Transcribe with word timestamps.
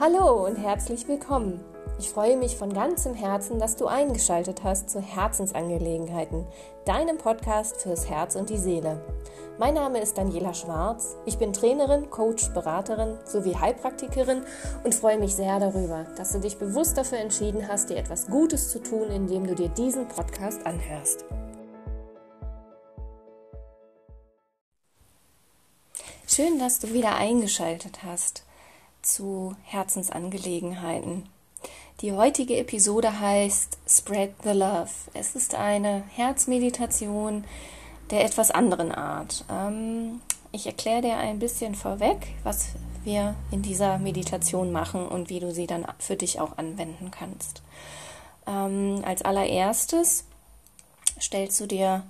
Hallo 0.00 0.44
und 0.44 0.56
herzlich 0.56 1.06
willkommen. 1.06 1.64
Ich 2.00 2.10
freue 2.10 2.36
mich 2.36 2.56
von 2.56 2.72
ganzem 2.72 3.14
Herzen, 3.14 3.60
dass 3.60 3.76
du 3.76 3.86
eingeschaltet 3.86 4.64
hast 4.64 4.90
zu 4.90 5.00
Herzensangelegenheiten, 5.00 6.44
deinem 6.84 7.16
Podcast 7.16 7.80
fürs 7.80 8.08
Herz 8.10 8.34
und 8.34 8.50
die 8.50 8.58
Seele. 8.58 9.00
Mein 9.56 9.74
Name 9.74 10.00
ist 10.00 10.18
Daniela 10.18 10.52
Schwarz. 10.52 11.16
Ich 11.26 11.38
bin 11.38 11.52
Trainerin, 11.52 12.10
Coach, 12.10 12.48
Beraterin 12.52 13.18
sowie 13.24 13.54
Heilpraktikerin 13.54 14.42
und 14.82 14.96
freue 14.96 15.16
mich 15.16 15.36
sehr 15.36 15.60
darüber, 15.60 16.06
dass 16.16 16.32
du 16.32 16.40
dich 16.40 16.58
bewusst 16.58 16.98
dafür 16.98 17.18
entschieden 17.18 17.68
hast, 17.68 17.88
dir 17.88 17.96
etwas 17.96 18.26
Gutes 18.26 18.70
zu 18.70 18.82
tun, 18.82 19.10
indem 19.10 19.46
du 19.46 19.54
dir 19.54 19.68
diesen 19.68 20.08
Podcast 20.08 20.66
anhörst. 20.66 21.24
Schön, 26.26 26.58
dass 26.58 26.80
du 26.80 26.92
wieder 26.92 27.14
eingeschaltet 27.14 28.02
hast 28.02 28.42
zu 29.04 29.54
Herzensangelegenheiten. 29.64 31.28
Die 32.00 32.12
heutige 32.12 32.56
Episode 32.56 33.20
heißt 33.20 33.78
Spread 33.86 34.34
the 34.42 34.50
Love. 34.50 34.90
Es 35.14 35.36
ist 35.36 35.54
eine 35.54 36.02
Herzmeditation 36.08 37.44
der 38.10 38.24
etwas 38.24 38.50
anderen 38.50 38.92
Art. 38.92 39.44
Ähm, 39.50 40.20
ich 40.52 40.66
erkläre 40.66 41.02
dir 41.02 41.16
ein 41.16 41.38
bisschen 41.38 41.74
vorweg, 41.74 42.34
was 42.42 42.68
wir 43.04 43.34
in 43.50 43.62
dieser 43.62 43.98
Meditation 43.98 44.72
machen 44.72 45.06
und 45.06 45.28
wie 45.28 45.40
du 45.40 45.52
sie 45.52 45.66
dann 45.66 45.86
für 45.98 46.16
dich 46.16 46.40
auch 46.40 46.58
anwenden 46.58 47.10
kannst. 47.10 47.62
Ähm, 48.46 49.02
als 49.04 49.22
allererstes 49.22 50.24
stellst 51.20 51.60
du 51.60 51.66
dir 51.66 52.02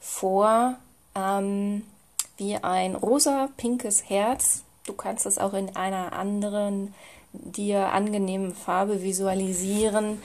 vor, 0.00 0.76
ähm, 1.14 1.84
wie 2.36 2.56
ein 2.56 2.94
rosa-pinkes 2.94 4.08
Herz 4.08 4.62
Du 4.90 4.96
kannst 4.96 5.24
es 5.24 5.38
auch 5.38 5.54
in 5.54 5.76
einer 5.76 6.12
anderen, 6.12 6.92
dir 7.32 7.92
angenehmen 7.92 8.52
Farbe 8.52 9.04
visualisieren, 9.04 10.20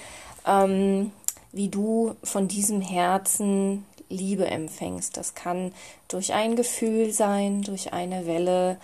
ähm, 0.47 1.11
wie 1.51 1.69
du 1.69 2.15
von 2.23 2.47
diesem 2.47 2.81
Herzen 2.81 3.85
Liebe 4.09 4.47
empfängst. 4.47 5.17
Das 5.17 5.35
kann 5.35 5.71
durch 6.07 6.33
ein 6.33 6.55
Gefühl 6.55 7.13
sein, 7.13 7.61
durch 7.61 7.93
eine 7.93 8.25
Welle, 8.25 8.77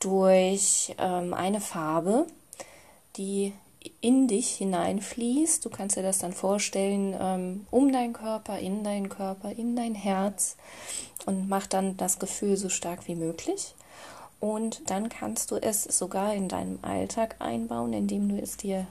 durch 0.00 0.96
ähm, 0.98 1.32
eine 1.34 1.60
Farbe, 1.60 2.26
die 3.16 3.52
in 4.00 4.26
dich 4.26 4.56
hineinfließt. 4.56 5.64
Du 5.64 5.70
kannst 5.70 5.96
dir 5.96 6.02
das 6.02 6.18
dann 6.18 6.32
vorstellen, 6.32 7.14
ähm, 7.16 7.66
um 7.70 7.92
deinen 7.92 8.12
Körper, 8.12 8.58
in 8.58 8.82
deinen 8.82 9.08
Körper, 9.08 9.52
in 9.52 9.76
dein 9.76 9.94
Herz 9.94 10.56
und 11.26 11.48
mach 11.48 11.68
dann 11.68 11.96
das 11.96 12.18
Gefühl 12.18 12.56
so 12.56 12.68
stark 12.68 13.06
wie 13.06 13.14
möglich. 13.14 13.76
Und 14.40 14.88
dann 14.90 15.08
kannst 15.08 15.50
du 15.50 15.56
es 15.56 15.82
sogar 15.84 16.34
in 16.34 16.48
deinem 16.48 16.78
Alltag 16.82 17.36
einbauen, 17.40 17.92
indem 17.92 18.28
du 18.28 18.40
es 18.40 18.56
dir 18.56 18.86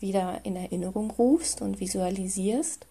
wieder 0.00 0.40
in 0.44 0.56
Erinnerung 0.56 1.10
rufst 1.12 1.62
und 1.62 1.78
visualisierst. 1.80 2.86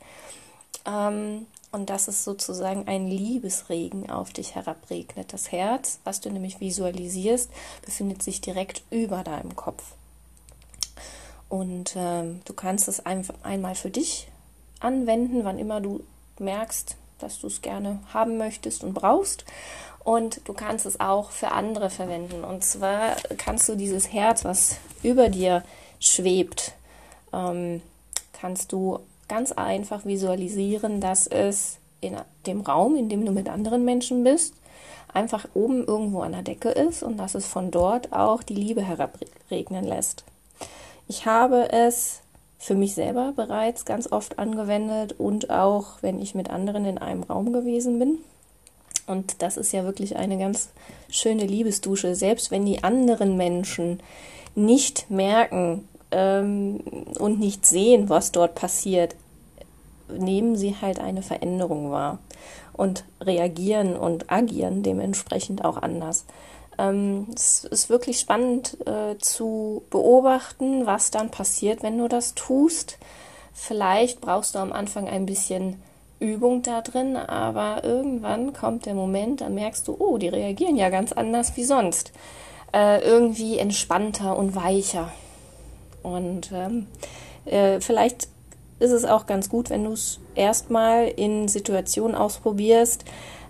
Ähm, 0.86 1.48
und 1.72 1.90
dass 1.90 2.08
es 2.08 2.24
sozusagen 2.24 2.88
ein 2.88 3.08
Liebesregen 3.08 4.10
auf 4.10 4.32
dich 4.32 4.56
herabregnet. 4.56 5.34
Das 5.34 5.52
Herz, 5.52 6.00
was 6.04 6.20
du 6.20 6.32
nämlich 6.32 6.60
visualisierst, 6.60 7.52
befindet 7.86 8.24
sich 8.24 8.42
direkt 8.42 8.82
über 8.90 9.24
deinem 9.24 9.56
Kopf. 9.56 9.84
Und 11.48 11.94
ähm, 11.96 12.42
du 12.46 12.54
kannst 12.54 12.88
es 12.88 13.06
einfach 13.06 13.36
einmal 13.44 13.76
für 13.76 13.90
dich 13.90 14.30
anwenden, 14.80 15.44
wann 15.44 15.60
immer 15.60 15.82
du 15.82 16.04
merkst, 16.40 16.96
dass 17.20 17.40
du 17.40 17.48
es 17.48 17.62
gerne 17.62 18.00
haben 18.14 18.38
möchtest 18.38 18.84
und 18.84 18.94
brauchst. 18.94 19.46
Und 20.04 20.42
du 20.48 20.54
kannst 20.54 20.86
es 20.86 21.00
auch 21.00 21.32
für 21.32 21.52
andere 21.52 21.90
verwenden. 21.90 22.44
Und 22.44 22.64
zwar 22.64 23.16
kannst 23.38 23.70
du 23.70 23.76
dieses 23.76 24.12
Herz, 24.12 24.46
was 24.46 24.78
über 25.04 25.30
dir 25.30 25.64
schwebt, 26.00 26.74
ähm, 27.34 27.82
kannst 28.34 28.72
du 28.72 29.00
ganz 29.28 29.52
einfach 29.52 30.06
visualisieren, 30.06 31.02
dass 31.02 31.28
es 31.28 31.78
in 32.02 32.18
dem 32.46 32.62
Raum, 32.62 32.96
in 32.96 33.10
dem 33.10 33.26
du 33.26 33.32
mit 33.32 33.50
anderen 33.50 33.86
Menschen 33.86 34.24
bist, 34.24 34.54
einfach 35.14 35.48
oben 35.54 35.86
irgendwo 35.86 36.22
an 36.22 36.32
der 36.32 36.44
Decke 36.44 36.70
ist 36.70 37.04
und 37.04 37.18
dass 37.18 37.36
es 37.36 37.46
von 37.46 37.72
dort 37.72 38.14
auch 38.14 38.44
die 38.44 38.56
Liebe 38.56 38.82
herabregnen 38.82 39.86
lässt. 39.86 40.24
Ich 41.08 41.26
habe 41.26 41.72
es 41.72 42.22
für 42.58 42.76
mich 42.76 42.94
selber 42.94 43.34
bereits 43.36 43.86
ganz 43.86 44.12
oft 44.12 44.38
angewendet 44.38 45.16
und 45.18 45.50
auch, 45.50 46.02
wenn 46.02 46.22
ich 46.22 46.36
mit 46.36 46.50
anderen 46.50 46.86
in 46.86 46.98
einem 46.98 47.24
Raum 47.24 47.54
gewesen 47.54 48.00
bin. 48.00 48.20
Und 49.10 49.42
das 49.42 49.58
ist 49.58 49.72
ja 49.72 49.86
wirklich 49.86 50.18
eine 50.18 50.38
ganz 50.38 50.70
schöne 51.10 51.46
Liebesdusche, 51.46 52.14
selbst 52.14 52.52
wenn 52.52 52.64
die 52.64 52.84
anderen 52.84 53.38
Menschen 53.38 54.02
nicht 54.54 55.10
merken 55.10 55.88
ähm, 56.12 56.80
und 57.18 57.40
nicht 57.40 57.66
sehen, 57.66 58.10
was 58.10 58.32
dort 58.32 58.54
passiert, 58.54 59.16
nehmen 60.08 60.56
sie 60.56 60.76
halt 60.80 61.00
eine 61.00 61.24
Veränderung 61.24 61.90
wahr 61.90 62.20
und 62.74 63.04
reagieren 63.20 63.96
und 63.96 64.32
agieren 64.32 64.84
dementsprechend 64.84 65.66
auch 65.66 65.78
anders. 65.78 66.26
Ähm, 66.78 67.28
es 67.36 67.66
ist 67.66 67.90
wirklich 67.90 68.20
spannend 68.20 68.78
äh, 68.86 69.18
zu 69.18 69.82
beobachten, 69.90 70.86
was 70.86 71.10
dann 71.10 71.32
passiert, 71.32 71.82
wenn 71.82 71.98
du 71.98 72.08
das 72.08 72.36
tust. 72.36 73.00
Vielleicht 73.54 74.22
brauchst 74.22 74.54
du 74.54 74.60
am 74.60 74.72
Anfang 74.72 75.08
ein 75.08 75.26
bisschen 75.26 75.82
Übung 76.20 76.64
da 76.64 76.82
drin, 76.82 77.16
aber 77.16 77.84
irgendwann 77.84 78.54
kommt 78.54 78.86
der 78.86 78.94
Moment, 78.94 79.42
da 79.42 79.50
merkst 79.50 79.88
du, 79.88 79.96
oh, 79.98 80.18
die 80.18 80.28
reagieren 80.28 80.76
ja 80.76 80.90
ganz 80.90 81.12
anders 81.14 81.56
wie 81.56 81.64
sonst. 81.64 82.12
Äh, 82.74 83.02
irgendwie 83.02 83.58
entspannter 83.58 84.38
und 84.38 84.56
weicher. 84.56 85.12
Und 86.04 86.52
ähm, 86.54 86.88
äh, 87.46 87.80
vielleicht 87.80 88.28
ist 88.80 88.92
es 88.92 89.06
auch 89.06 89.26
ganz 89.26 89.50
gut, 89.50 89.70
wenn 89.70 89.84
du 89.84 89.92
es 89.92 90.20
erstmal 90.36 91.08
in 91.08 91.48
Situationen 91.48 92.16
ausprobierst, 92.16 93.06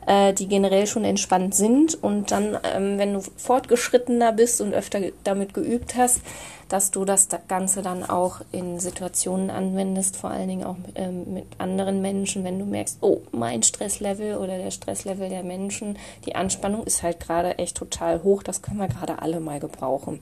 äh, 0.05 0.33
die 0.33 0.47
generell 0.47 0.87
schon 0.87 1.05
entspannt 1.05 1.55
sind 1.55 2.01
und 2.01 2.31
dann, 2.31 2.57
ähm, 2.75 2.97
wenn 2.97 3.13
du 3.13 3.21
fortgeschrittener 3.37 4.31
bist 4.31 4.61
und 4.61 4.73
öfter 4.73 4.99
damit 5.23 5.53
geübt 5.53 5.95
hast, 5.95 6.21
dass 6.69 6.91
du 6.91 7.03
das 7.03 7.27
Ganze 7.47 7.81
dann 7.81 8.07
auch 8.07 8.41
in 8.51 8.79
Situationen 8.79 9.49
anwendest, 9.49 10.15
vor 10.15 10.29
allen 10.29 10.47
Dingen 10.47 10.63
auch 10.63 10.77
ähm, 10.95 11.33
mit 11.33 11.45
anderen 11.57 12.01
Menschen, 12.01 12.43
wenn 12.43 12.59
du 12.59 12.65
merkst, 12.65 12.99
oh, 13.01 13.21
mein 13.31 13.63
Stresslevel 13.63 14.37
oder 14.37 14.57
der 14.57 14.71
Stresslevel 14.71 15.29
der 15.29 15.43
Menschen, 15.43 15.97
die 16.25 16.35
Anspannung 16.35 16.83
ist 16.83 17.01
halt 17.01 17.19
gerade 17.19 17.57
echt 17.57 17.75
total 17.75 18.23
hoch, 18.23 18.43
das 18.43 18.61
können 18.61 18.77
wir 18.77 18.87
gerade 18.87 19.19
alle 19.21 19.39
mal 19.39 19.59
gebrauchen. 19.59 20.19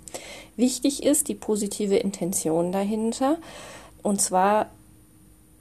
Wichtig 0.55 1.03
ist 1.03 1.27
die 1.27 1.35
positive 1.35 1.97
Intention 1.97 2.71
dahinter 2.71 3.37
und 4.01 4.21
zwar 4.21 4.67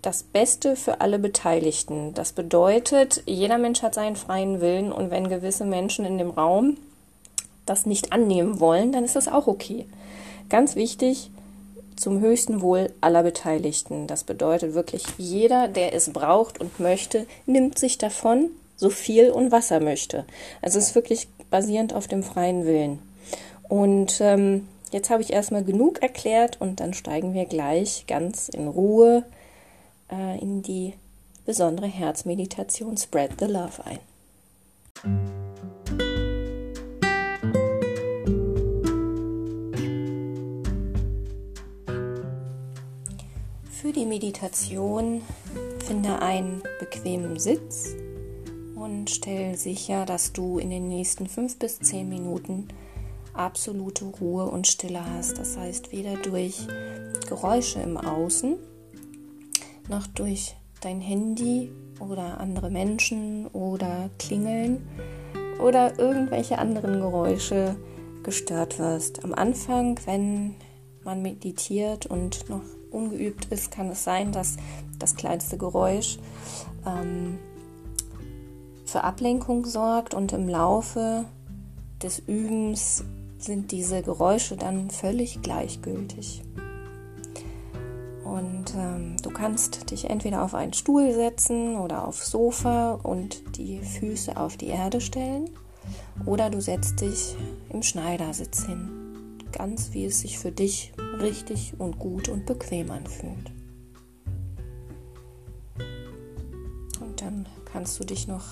das 0.06 0.22
Beste 0.22 0.76
für 0.76 1.00
alle 1.00 1.18
Beteiligten. 1.18 2.14
Das 2.14 2.32
bedeutet, 2.32 3.24
jeder 3.26 3.58
Mensch 3.58 3.82
hat 3.82 3.94
seinen 3.94 4.14
freien 4.14 4.60
Willen 4.60 4.92
und 4.92 5.10
wenn 5.10 5.28
gewisse 5.28 5.64
Menschen 5.64 6.04
in 6.04 6.16
dem 6.16 6.30
Raum 6.30 6.76
das 7.66 7.86
nicht 7.86 8.12
annehmen 8.12 8.60
wollen, 8.60 8.92
dann 8.92 9.04
ist 9.04 9.16
das 9.16 9.26
auch 9.26 9.48
okay. 9.48 9.84
Ganz 10.48 10.76
wichtig, 10.76 11.32
zum 11.96 12.20
höchsten 12.20 12.60
Wohl 12.60 12.92
aller 13.00 13.24
Beteiligten. 13.24 14.06
Das 14.06 14.22
bedeutet 14.22 14.74
wirklich, 14.74 15.02
jeder, 15.18 15.66
der 15.66 15.92
es 15.92 16.12
braucht 16.12 16.60
und 16.60 16.78
möchte, 16.78 17.26
nimmt 17.46 17.76
sich 17.76 17.98
davon 17.98 18.50
so 18.76 18.90
viel 18.90 19.30
und 19.30 19.50
was 19.50 19.72
er 19.72 19.80
möchte. 19.80 20.24
Also 20.62 20.78
es 20.78 20.88
ist 20.88 20.94
wirklich 20.94 21.26
basierend 21.50 21.94
auf 21.94 22.06
dem 22.06 22.22
freien 22.22 22.64
Willen. 22.64 23.00
Und 23.68 24.20
ähm, 24.20 24.68
jetzt 24.92 25.10
habe 25.10 25.22
ich 25.22 25.32
erstmal 25.32 25.64
genug 25.64 26.00
erklärt 26.00 26.60
und 26.60 26.78
dann 26.78 26.94
steigen 26.94 27.34
wir 27.34 27.46
gleich 27.46 28.04
ganz 28.06 28.48
in 28.48 28.68
Ruhe 28.68 29.24
äh, 30.10 30.38
in 30.40 30.62
die 30.62 30.94
besondere 31.44 31.86
Herzmeditation 31.86 32.96
Spread 32.96 33.32
the 33.38 33.46
Love 33.46 33.84
ein. 33.84 33.98
Für 43.70 43.92
die 43.92 44.06
Meditation 44.06 45.22
finde 45.84 46.20
einen 46.20 46.62
bequemen 46.80 47.38
Sitz 47.38 47.94
und 48.74 49.10
stell 49.10 49.56
sicher, 49.56 50.04
dass 50.04 50.32
du 50.32 50.59
in 50.59 50.70
den 50.70 50.88
nächsten 50.88 51.28
fünf 51.28 51.59
bis 51.59 51.78
zehn 51.78 52.09
Minuten 52.09 52.68
absolute 53.32 54.04
Ruhe 54.06 54.47
und 54.47 54.66
Stille 54.66 55.04
hast. 55.04 55.38
Das 55.38 55.56
heißt, 55.56 55.92
weder 55.92 56.16
durch 56.16 56.66
Geräusche 57.28 57.80
im 57.80 57.97
Außen 57.97 58.56
noch 59.88 60.06
durch 60.06 60.56
dein 60.80 61.00
Handy 61.00 61.71
oder 62.00 62.41
andere 62.41 62.71
Menschen 62.71 63.47
oder 63.48 64.10
Klingeln 64.18 64.86
oder 65.60 65.98
irgendwelche 65.98 66.59
anderen 66.59 67.00
Geräusche 67.00 67.77
gestört 68.22 68.78
wirst. 68.78 69.24
Am 69.24 69.33
Anfang, 69.33 69.98
wenn 70.04 70.54
man 71.04 71.22
meditiert 71.22 72.06
und 72.06 72.48
noch 72.50 72.62
ungeübt 72.91 73.47
ist, 73.47 73.71
kann 73.71 73.88
es 73.88 74.04
sein, 74.04 74.33
dass 74.33 74.56
das 74.98 75.15
kleinste 75.15 75.56
Geräusch 75.56 76.18
ähm, 76.84 77.38
für 78.84 79.04
Ablenkung 79.04 79.65
sorgt 79.65 80.15
und 80.15 80.33
im 80.33 80.48
Laufe 80.48 81.24
des 82.03 82.18
Übens 82.21 83.04
sind 83.38 83.72
diese 83.72 84.03
Geräusche 84.03 84.56
dann 84.56 84.91
völlig 84.91 85.42
gleichgültig. 85.42 86.42
Und 88.36 88.74
ähm, 88.77 89.16
du 89.22 89.30
kannst 89.30 89.91
dich 89.91 90.10
entweder 90.10 90.42
auf 90.42 90.54
einen 90.54 90.74
Stuhl 90.74 91.15
setzen 91.15 91.77
oder 91.77 92.06
aufs 92.06 92.30
Sofa 92.30 92.92
und 92.92 93.56
die 93.56 93.80
Füße 93.80 94.36
auf 94.36 94.59
die 94.59 94.66
Erde 94.66 95.00
stellen. 95.00 95.48
Oder 96.27 96.50
du 96.50 96.60
setzt 96.60 97.00
dich 97.00 97.34
im 97.71 97.83
Schneidersitz 97.83 98.66
hin. 98.66 98.91
Ganz 99.53 99.94
wie 99.94 100.04
es 100.04 100.21
sich 100.21 100.38
für 100.38 100.53
dich 100.53 100.92
richtig 101.18 101.74
und 101.78 101.98
gut 101.98 102.28
und 102.28 102.44
bequem 102.44 102.91
anfühlt. 102.91 103.53
Und 107.00 107.22
dann 107.22 107.48
kannst 107.65 107.98
du 107.98 108.04
dich 108.04 108.28
noch 108.28 108.44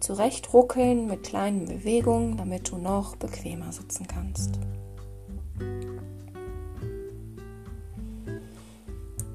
zurechtruckeln 0.00 1.06
mit 1.06 1.22
kleinen 1.22 1.66
Bewegungen, 1.66 2.36
damit 2.36 2.72
du 2.72 2.78
noch 2.78 3.14
bequemer 3.14 3.70
sitzen 3.70 4.08
kannst. 4.08 4.58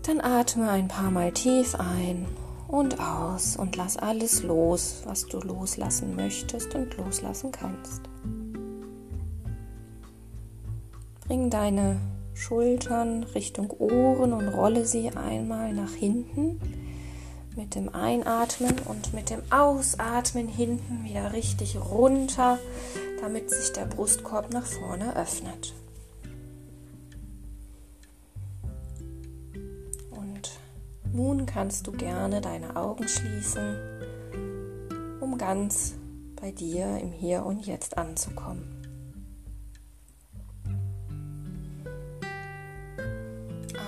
Dann 0.06 0.20
atme 0.20 0.70
ein 0.70 0.90
paar 0.90 1.12
Mal 1.12 1.32
tief 1.32 1.76
ein 1.76 2.28
und 2.68 3.00
aus 3.00 3.56
und 3.56 3.78
lass 3.78 3.96
alles 3.96 4.44
los, 4.44 5.04
was 5.06 5.28
du 5.28 5.40
loslassen 5.40 6.16
möchtest 6.16 6.76
und 6.76 6.98
loslassen 6.98 7.52
kannst. 7.54 8.02
Bring 11.26 11.50
deine 11.50 12.02
Schultern 12.34 13.24
Richtung 13.24 13.70
Ohren 13.72 14.34
und 14.34 14.50
rolle 14.50 14.86
sie 14.86 15.12
einmal 15.12 15.72
nach 15.72 15.94
hinten. 15.94 16.60
Mit 17.56 17.76
dem 17.76 17.94
Einatmen 17.94 18.76
und 18.86 19.14
mit 19.14 19.30
dem 19.30 19.42
Ausatmen 19.52 20.50
hinten 20.50 21.06
wieder 21.06 21.32
richtig 21.32 21.78
runter, 21.78 22.60
damit 23.22 23.50
sich 23.52 23.72
der 23.72 23.86
Brustkorb 23.86 24.52
nach 24.52 24.66
vorne 24.66 25.16
öffnet. 25.16 25.76
Nun 31.14 31.46
kannst 31.46 31.86
du 31.86 31.92
gerne 31.92 32.42
deine 32.42 32.76
Augen 32.76 33.08
schließen, 33.08 33.78
um 35.22 35.38
ganz 35.38 35.94
bei 36.42 36.52
dir 36.52 37.00
im 37.00 37.12
Hier 37.12 37.46
und 37.46 37.68
Jetzt 37.68 38.00
anzukommen. 38.00 38.64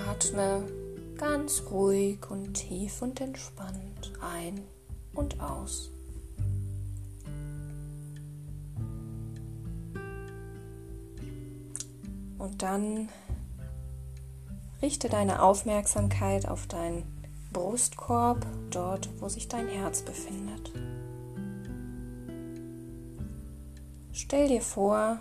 Atme 0.08 0.62
ganz 1.16 1.64
ruhig 1.68 2.30
und 2.30 2.54
tief 2.54 3.02
und 3.02 3.20
entspannt 3.20 4.12
ein 4.20 4.60
und 5.12 5.40
aus. 5.40 5.90
Und 12.38 12.62
dann 12.62 13.08
richte 14.80 15.08
deine 15.08 15.42
Aufmerksamkeit 15.42 16.46
auf 16.46 16.68
dein 16.68 17.02
Brustkorb, 17.56 18.44
dort, 18.70 19.08
wo 19.18 19.30
sich 19.30 19.48
dein 19.48 19.66
Herz 19.66 20.02
befindet. 20.02 20.70
Stell 24.12 24.48
dir 24.48 24.60
vor, 24.60 25.20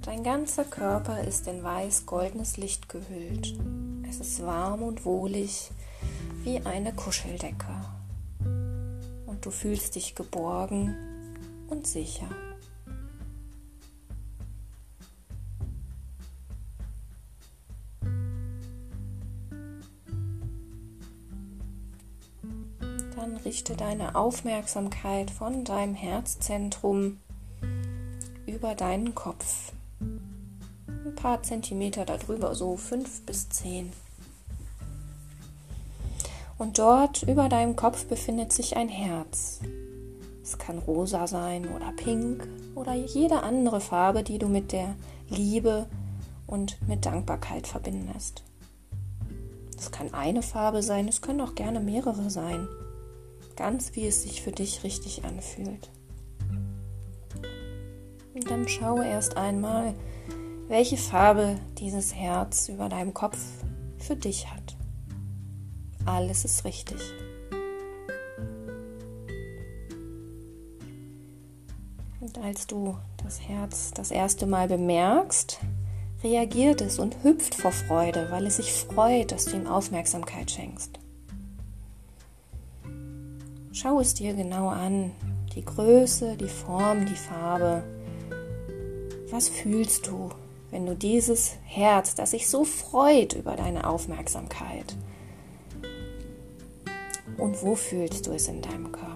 dein 0.00 0.24
ganzer 0.24 0.64
Körper 0.64 1.22
ist 1.22 1.46
in 1.48 1.62
weiß-goldenes 1.62 2.56
Licht 2.56 2.88
gehüllt. 2.88 3.58
Es 4.08 4.20
ist 4.20 4.42
warm 4.46 4.82
und 4.82 5.04
wohlig 5.04 5.70
wie 6.44 6.60
eine 6.60 6.94
Kuscheldecke. 6.94 7.84
Und 9.26 9.44
du 9.44 9.50
fühlst 9.50 9.96
dich 9.96 10.14
geborgen 10.14 10.96
und 11.68 11.86
sicher. 11.86 12.28
Richte 23.50 23.74
deine 23.74 24.14
Aufmerksamkeit 24.14 25.28
von 25.28 25.64
deinem 25.64 25.96
Herzzentrum 25.96 27.18
über 28.46 28.76
deinen 28.76 29.16
Kopf. 29.16 29.72
Ein 29.98 31.16
paar 31.16 31.42
Zentimeter 31.42 32.04
darüber, 32.04 32.54
so 32.54 32.76
fünf 32.76 33.22
bis 33.22 33.48
zehn. 33.48 33.92
Und 36.58 36.78
dort 36.78 37.24
über 37.24 37.48
deinem 37.48 37.74
Kopf 37.74 38.04
befindet 38.04 38.52
sich 38.52 38.76
ein 38.76 38.88
Herz. 38.88 39.58
Es 40.44 40.56
kann 40.56 40.78
rosa 40.78 41.26
sein 41.26 41.66
oder 41.74 41.90
pink 41.90 42.46
oder 42.76 42.94
jede 42.94 43.42
andere 43.42 43.80
Farbe, 43.80 44.22
die 44.22 44.38
du 44.38 44.46
mit 44.46 44.70
der 44.70 44.94
Liebe 45.28 45.86
und 46.46 46.78
mit 46.86 47.04
Dankbarkeit 47.04 47.66
verbindest. 47.66 48.44
Es 49.76 49.90
kann 49.90 50.14
eine 50.14 50.42
Farbe 50.42 50.84
sein, 50.84 51.08
es 51.08 51.20
können 51.20 51.40
auch 51.40 51.56
gerne 51.56 51.80
mehrere 51.80 52.30
sein 52.30 52.68
ganz 53.60 53.94
wie 53.94 54.06
es 54.06 54.22
sich 54.22 54.40
für 54.40 54.52
dich 54.52 54.84
richtig 54.84 55.22
anfühlt. 55.26 55.90
Und 58.32 58.50
dann 58.50 58.66
schaue 58.66 59.06
erst 59.06 59.36
einmal, 59.36 59.94
welche 60.68 60.96
Farbe 60.96 61.58
dieses 61.76 62.14
Herz 62.14 62.70
über 62.70 62.88
deinem 62.88 63.12
Kopf 63.12 63.38
für 63.98 64.16
dich 64.16 64.50
hat. 64.50 64.78
Alles 66.06 66.46
ist 66.46 66.64
richtig. 66.64 67.02
Und 72.20 72.38
als 72.38 72.66
du 72.66 72.96
das 73.22 73.42
Herz 73.42 73.90
das 73.90 74.10
erste 74.10 74.46
Mal 74.46 74.68
bemerkst, 74.68 75.60
reagiert 76.24 76.80
es 76.80 76.98
und 76.98 77.22
hüpft 77.24 77.56
vor 77.56 77.72
Freude, 77.72 78.28
weil 78.30 78.46
es 78.46 78.56
sich 78.56 78.72
freut, 78.72 79.32
dass 79.32 79.44
du 79.44 79.56
ihm 79.56 79.66
Aufmerksamkeit 79.66 80.50
schenkst. 80.50 80.99
Schau 83.72 84.00
es 84.00 84.14
dir 84.14 84.34
genau 84.34 84.68
an. 84.68 85.12
Die 85.54 85.64
Größe, 85.64 86.36
die 86.36 86.48
Form, 86.48 87.06
die 87.06 87.14
Farbe. 87.14 87.84
Was 89.30 89.48
fühlst 89.48 90.08
du, 90.08 90.30
wenn 90.72 90.86
du 90.86 90.96
dieses 90.96 91.52
Herz, 91.64 92.16
das 92.16 92.32
sich 92.32 92.48
so 92.48 92.64
freut 92.64 93.34
über 93.34 93.54
deine 93.54 93.86
Aufmerksamkeit? 93.86 94.96
Und 97.38 97.62
wo 97.62 97.76
fühlst 97.76 98.26
du 98.26 98.32
es 98.32 98.48
in 98.48 98.60
deinem 98.60 98.90
Körper? 98.90 99.09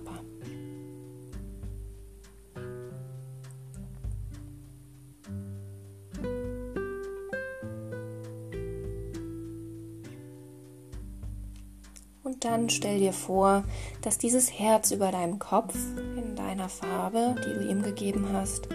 Dann 12.65 12.71
stell 12.71 12.99
dir 12.99 13.13
vor, 13.13 13.63
dass 14.01 14.17
dieses 14.17 14.51
Herz 14.59 14.91
über 14.91 15.13
deinem 15.13 15.39
Kopf 15.39 15.77
in 16.17 16.35
deiner 16.35 16.71
Farbe, 16.71 17.35
die 17.45 17.53
du 17.53 17.71
ihm 17.71 17.83
gegeben 17.83 18.29
hast, 18.33 18.69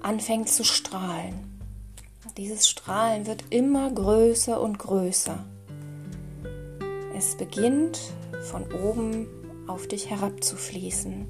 anfängt 0.00 0.48
zu 0.48 0.62
strahlen. 0.62 1.34
Dieses 2.36 2.68
Strahlen 2.68 3.26
wird 3.26 3.44
immer 3.50 3.90
größer 3.90 4.60
und 4.60 4.78
größer. 4.78 5.44
Es 7.16 7.36
beginnt 7.36 7.98
von 8.44 8.62
oben 8.72 9.26
auf 9.66 9.88
dich 9.88 10.08
herabzufließen, 10.08 11.26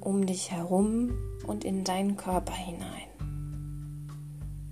um 0.00 0.26
dich 0.26 0.50
herum 0.50 1.12
und 1.46 1.64
in 1.64 1.84
deinen 1.84 2.16
Körper 2.16 2.52
hinein. 2.52 3.08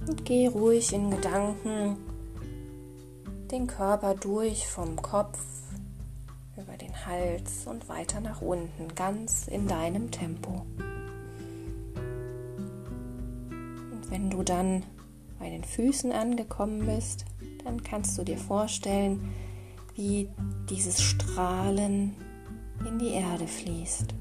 Und 0.09 0.25
geh 0.25 0.49
ruhig 0.49 0.93
in 0.93 1.13
Gedanken 1.13 1.97
den 3.53 3.69
Körper 3.69 4.15
durch 4.15 4.67
vom 4.67 4.97
Kopf 4.97 5.39
Hals 7.07 7.67
und 7.67 7.89
weiter 7.89 8.21
nach 8.21 8.41
unten, 8.41 8.95
ganz 8.95 9.49
in 9.49 9.67
deinem 9.69 10.11
Tempo. 10.11 10.67
Und 13.93 14.11
wenn 14.11 14.31
du 14.31 14.43
dann 14.43 14.85
bei 15.39 15.51
den 15.51 15.65
Füßen 15.65 16.13
angekommen 16.13 16.87
bist, 16.87 17.25
dann 17.65 17.83
kannst 17.83 18.19
du 18.19 18.25
dir 18.25 18.39
vorstellen, 18.39 19.33
wie 19.95 20.29
dieses 20.69 21.03
Strahlen 21.03 22.15
in 22.87 22.99
die 22.99 23.11
Erde 23.11 23.47
fließt. 23.47 24.15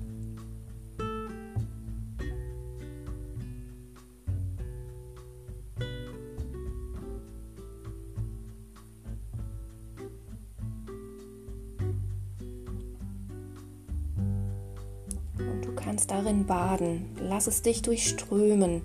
Kannst 15.98 16.12
darin 16.12 16.46
baden. 16.46 17.10
Lass 17.20 17.48
es 17.48 17.64
dich 17.64 17.82
durchströmen. 17.82 18.84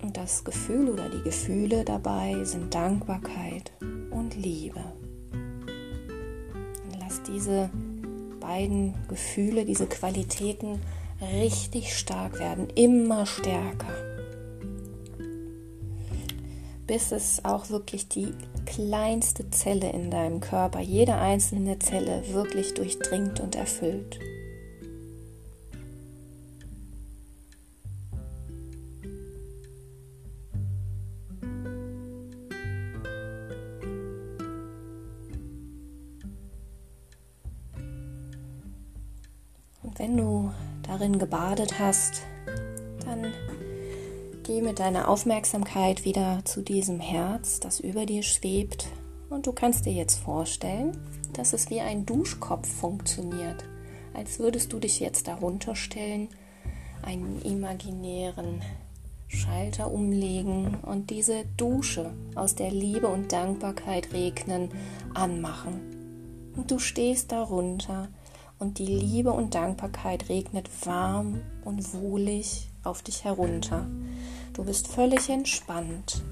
Und 0.00 0.16
das 0.16 0.44
Gefühl 0.44 0.88
oder 0.88 1.10
die 1.10 1.22
Gefühle 1.22 1.84
dabei 1.84 2.42
sind 2.44 2.74
Dankbarkeit 2.74 3.70
und 4.10 4.34
Liebe. 4.34 4.80
Und 5.34 6.98
lass 6.98 7.22
diese 7.24 7.68
beiden 8.40 8.94
Gefühle, 9.08 9.66
diese 9.66 9.86
Qualitäten 9.86 10.80
richtig 11.20 11.94
stark 11.94 12.38
werden, 12.38 12.68
immer 12.74 13.26
stärker. 13.26 13.92
bis 16.84 17.12
es 17.12 17.42
auch 17.44 17.70
wirklich 17.70 18.08
die 18.08 18.34
kleinste 18.66 19.48
Zelle 19.50 19.90
in 19.92 20.10
deinem 20.10 20.40
Körper, 20.40 20.80
jede 20.80 21.14
einzelne 21.14 21.78
Zelle 21.78 22.22
wirklich 22.32 22.74
durchdringt 22.74 23.40
und 23.40 23.54
erfüllt. 23.54 24.18
Darin 41.02 41.18
gebadet 41.18 41.80
hast, 41.80 42.22
dann 43.04 43.32
Geh 44.44 44.60
mit 44.60 44.80
deiner 44.80 45.08
Aufmerksamkeit 45.08 46.04
wieder 46.04 46.40
zu 46.44 46.62
diesem 46.62 46.98
Herz, 46.98 47.60
das 47.60 47.78
über 47.78 48.06
dir 48.06 48.24
schwebt. 48.24 48.88
Und 49.30 49.46
du 49.46 49.52
kannst 49.52 49.86
dir 49.86 49.92
jetzt 49.92 50.18
vorstellen, 50.18 50.98
dass 51.32 51.52
es 51.52 51.70
wie 51.70 51.80
ein 51.80 52.06
Duschkopf 52.06 52.68
funktioniert. 52.68 53.64
Als 54.14 54.40
würdest 54.40 54.72
du 54.72 54.80
dich 54.80 54.98
jetzt 54.98 55.28
darunter 55.28 55.76
stellen, 55.76 56.28
einen 57.02 57.40
imaginären 57.42 58.62
Schalter 59.28 59.92
umlegen 59.92 60.76
und 60.82 61.10
diese 61.10 61.44
Dusche 61.56 62.12
aus 62.34 62.56
der 62.56 62.72
Liebe 62.72 63.06
und 63.06 63.32
Dankbarkeit 63.32 64.12
regnen 64.12 64.70
anmachen. 65.14 66.52
Und 66.56 66.72
du 66.72 66.80
stehst 66.80 67.30
darunter 67.30 68.08
und 68.62 68.78
die 68.78 68.86
Liebe 68.86 69.32
und 69.32 69.56
Dankbarkeit 69.56 70.28
regnet 70.28 70.70
warm 70.86 71.40
und 71.64 71.94
wohlig 71.94 72.68
auf 72.84 73.02
dich 73.02 73.24
herunter. 73.24 73.88
Du 74.52 74.62
bist 74.62 74.86
völlig 74.86 75.28
entspannt 75.28 76.22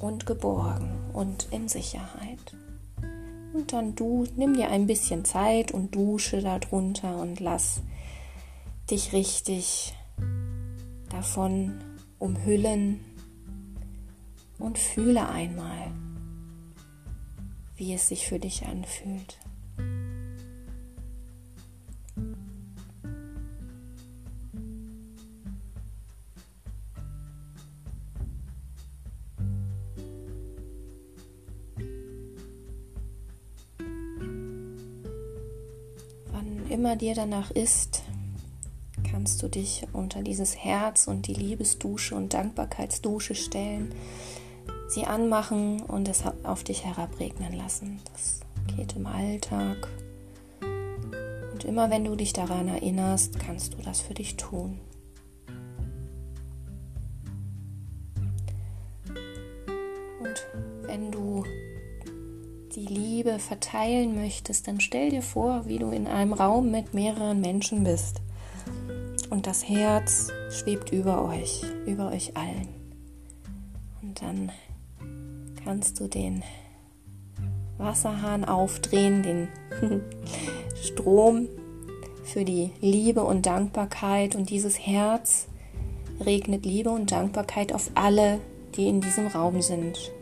und 0.00 0.26
geborgen 0.26 0.90
und 1.12 1.46
in 1.52 1.68
Sicherheit. 1.68 2.56
Und 3.52 3.72
dann 3.72 3.94
du 3.94 4.26
nimm 4.34 4.54
dir 4.54 4.68
ein 4.68 4.88
bisschen 4.88 5.24
Zeit 5.24 5.70
und 5.70 5.94
dusche 5.94 6.42
darunter 6.42 7.16
und 7.16 7.38
lass 7.38 7.80
dich 8.90 9.12
richtig 9.12 9.94
davon 11.10 11.78
umhüllen 12.18 13.04
und 14.58 14.78
fühle 14.80 15.28
einmal, 15.28 15.92
wie 17.76 17.94
es 17.94 18.08
sich 18.08 18.26
für 18.26 18.40
dich 18.40 18.66
anfühlt. 18.66 19.38
Immer 36.70 36.96
dir 36.96 37.14
danach 37.14 37.50
ist, 37.50 38.02
kannst 39.10 39.42
du 39.42 39.48
dich 39.48 39.86
unter 39.92 40.22
dieses 40.22 40.56
Herz 40.56 41.06
und 41.06 41.26
die 41.26 41.34
Liebesdusche 41.34 42.14
und 42.14 42.34
Dankbarkeitsdusche 42.34 43.34
stellen, 43.34 43.94
sie 44.88 45.04
anmachen 45.04 45.82
und 45.82 46.08
es 46.08 46.24
auf 46.44 46.64
dich 46.64 46.84
herabregnen 46.84 47.52
lassen. 47.52 48.00
Das 48.12 48.40
geht 48.76 48.96
im 48.96 49.06
Alltag. 49.06 49.88
Und 51.52 51.64
immer 51.64 51.90
wenn 51.90 52.04
du 52.04 52.16
dich 52.16 52.32
daran 52.32 52.68
erinnerst, 52.68 53.38
kannst 53.38 53.74
du 53.74 53.82
das 53.82 54.00
für 54.00 54.14
dich 54.14 54.36
tun. 54.36 54.78
Liebe 63.26 63.40
verteilen 63.40 64.14
möchtest, 64.14 64.68
dann 64.68 64.80
stell 64.80 65.10
dir 65.10 65.22
vor, 65.22 65.66
wie 65.66 65.78
du 65.78 65.90
in 65.90 66.06
einem 66.06 66.32
Raum 66.32 66.70
mit 66.70 66.94
mehreren 66.94 67.40
Menschen 67.40 67.82
bist. 67.82 68.20
Und 69.30 69.48
das 69.48 69.68
Herz 69.68 70.28
schwebt 70.50 70.92
über 70.92 71.24
euch, 71.24 71.62
über 71.86 72.12
euch 72.12 72.36
allen. 72.36 72.68
Und 74.00 74.22
dann 74.22 74.52
kannst 75.64 75.98
du 75.98 76.06
den 76.06 76.44
Wasserhahn 77.78 78.44
aufdrehen, 78.44 79.24
den 79.24 79.48
Strom 80.80 81.48
für 82.22 82.44
die 82.44 82.70
Liebe 82.80 83.24
und 83.24 83.44
Dankbarkeit. 83.46 84.36
Und 84.36 84.50
dieses 84.50 84.78
Herz 84.78 85.48
regnet 86.24 86.64
Liebe 86.64 86.90
und 86.90 87.10
Dankbarkeit 87.10 87.72
auf 87.72 87.90
alle, 87.94 88.38
die 88.76 88.86
in 88.86 89.00
diesem 89.00 89.26
Raum 89.26 89.62
sind, 89.62 90.12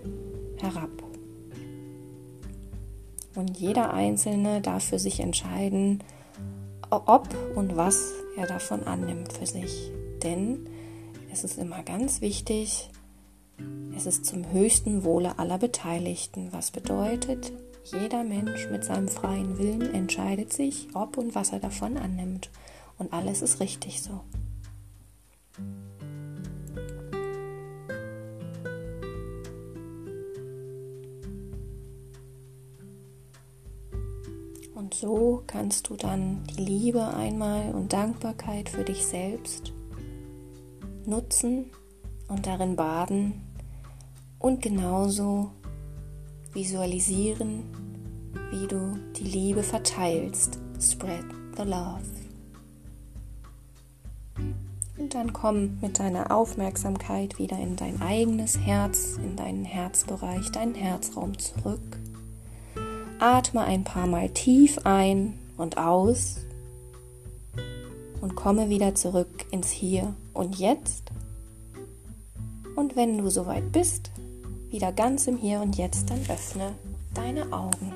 herab. 0.62 1.03
Und 3.34 3.58
jeder 3.58 3.92
Einzelne 3.92 4.60
darf 4.60 4.84
für 4.84 4.98
sich 4.98 5.20
entscheiden, 5.20 6.02
ob 6.90 7.28
und 7.56 7.76
was 7.76 8.12
er 8.36 8.46
davon 8.46 8.84
annimmt 8.84 9.32
für 9.32 9.46
sich. 9.46 9.90
Denn 10.22 10.68
es 11.32 11.44
ist 11.44 11.58
immer 11.58 11.82
ganz 11.82 12.20
wichtig, 12.20 12.90
es 13.96 14.06
ist 14.06 14.24
zum 14.24 14.50
höchsten 14.52 15.04
Wohle 15.04 15.38
aller 15.38 15.58
Beteiligten, 15.58 16.48
was 16.52 16.70
bedeutet, 16.70 17.52
jeder 17.84 18.24
Mensch 18.24 18.68
mit 18.70 18.84
seinem 18.84 19.08
freien 19.08 19.58
Willen 19.58 19.92
entscheidet 19.94 20.52
sich, 20.52 20.88
ob 20.94 21.18
und 21.18 21.34
was 21.34 21.52
er 21.52 21.58
davon 21.58 21.96
annimmt. 21.96 22.50
Und 22.98 23.12
alles 23.12 23.42
ist 23.42 23.60
richtig 23.60 24.02
so. 24.02 24.20
So 35.04 35.42
kannst 35.46 35.90
du 35.90 35.96
dann 35.96 36.44
die 36.44 36.62
Liebe 36.62 37.06
einmal 37.06 37.74
und 37.74 37.92
Dankbarkeit 37.92 38.70
für 38.70 38.84
dich 38.84 39.04
selbst 39.04 39.74
nutzen 41.04 41.66
und 42.28 42.46
darin 42.46 42.74
baden 42.74 43.42
und 44.38 44.62
genauso 44.62 45.50
visualisieren, 46.54 47.64
wie 48.50 48.66
du 48.66 48.98
die 49.16 49.24
Liebe 49.24 49.62
verteilst. 49.62 50.58
Spread 50.80 51.26
the 51.58 51.64
love. 51.64 52.00
Und 54.96 55.14
dann 55.14 55.34
komm 55.34 55.76
mit 55.82 55.98
deiner 55.98 56.34
Aufmerksamkeit 56.34 57.38
wieder 57.38 57.58
in 57.58 57.76
dein 57.76 58.00
eigenes 58.00 58.58
Herz, 58.58 59.18
in 59.22 59.36
deinen 59.36 59.66
Herzbereich, 59.66 60.50
deinen 60.50 60.74
Herzraum 60.74 61.38
zurück. 61.38 61.98
Atme 63.24 63.62
ein 63.62 63.84
paar 63.84 64.06
Mal 64.06 64.28
tief 64.28 64.80
ein 64.84 65.38
und 65.56 65.78
aus 65.78 66.40
und 68.20 68.34
komme 68.34 68.68
wieder 68.68 68.94
zurück 68.94 69.46
ins 69.50 69.70
Hier 69.70 70.14
und 70.34 70.58
Jetzt. 70.58 71.10
Und 72.76 72.96
wenn 72.96 73.16
du 73.16 73.30
soweit 73.30 73.72
bist, 73.72 74.10
wieder 74.68 74.92
ganz 74.92 75.26
im 75.26 75.38
Hier 75.38 75.62
und 75.62 75.78
Jetzt, 75.78 76.10
dann 76.10 76.20
öffne 76.28 76.74
deine 77.14 77.50
Augen. 77.50 77.94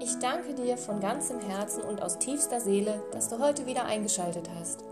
Ich 0.00 0.18
danke 0.18 0.56
dir 0.56 0.76
von 0.76 0.98
ganzem 0.98 1.38
Herzen 1.38 1.84
und 1.84 2.02
aus 2.02 2.18
tiefster 2.18 2.60
Seele, 2.60 3.00
dass 3.12 3.28
du 3.28 3.38
heute 3.38 3.66
wieder 3.66 3.84
eingeschaltet 3.84 4.50
hast. 4.58 4.82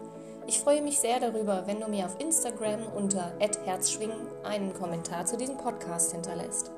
Ich 0.53 0.61
freue 0.61 0.83
mich 0.83 1.01
sehr 1.01 1.19
darüber, 1.19 1.67
wenn 1.67 1.81
du 1.81 1.89
mir 1.89 2.05
auf 2.05 2.21
Instagram 2.21 2.87
unter 2.95 3.33
@herzschwingen 3.65 4.19
einen 4.45 4.75
Kommentar 4.75 5.25
zu 5.25 5.39
diesem 5.39 5.57
Podcast 5.57 6.13
hinterlässt. 6.13 6.71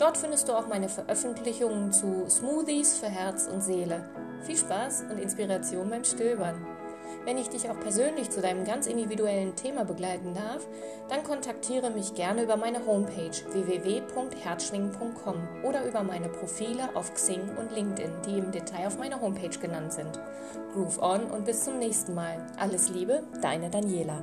Dort 0.00 0.16
findest 0.16 0.48
du 0.48 0.52
auch 0.52 0.66
meine 0.66 0.88
Veröffentlichungen 0.88 1.92
zu 1.92 2.28
Smoothies 2.28 2.98
für 2.98 3.06
Herz 3.06 3.46
und 3.46 3.60
Seele. 3.60 4.02
Viel 4.42 4.56
Spaß 4.56 5.04
und 5.12 5.20
Inspiration 5.20 5.88
beim 5.90 6.02
Stöbern. 6.02 6.66
Wenn 7.24 7.38
ich 7.38 7.48
dich 7.48 7.70
auch 7.70 7.80
persönlich 7.80 8.30
zu 8.30 8.42
deinem 8.42 8.64
ganz 8.64 8.86
individuellen 8.86 9.56
Thema 9.56 9.84
begleiten 9.84 10.34
darf, 10.34 10.66
dann 11.08 11.24
kontaktiere 11.24 11.90
mich 11.90 12.14
gerne 12.14 12.42
über 12.42 12.56
meine 12.56 12.86
Homepage 12.86 13.30
www.herzschwingen.com 13.50 15.64
oder 15.64 15.86
über 15.86 16.02
meine 16.02 16.28
Profile 16.28 16.94
auf 16.94 17.14
Xing 17.14 17.56
und 17.58 17.72
LinkedIn, 17.72 18.10
die 18.26 18.38
im 18.38 18.50
Detail 18.50 18.88
auf 18.88 18.98
meiner 18.98 19.22
Homepage 19.22 19.58
genannt 19.58 19.94
sind. 19.94 20.20
Groove 20.74 21.00
on 21.00 21.24
und 21.30 21.46
bis 21.46 21.64
zum 21.64 21.78
nächsten 21.78 22.14
Mal. 22.14 22.44
Alles 22.58 22.90
Liebe, 22.90 23.22
deine 23.40 23.70
Daniela. 23.70 24.22